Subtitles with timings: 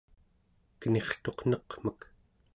[0.79, 1.99] kenirtuq neqmek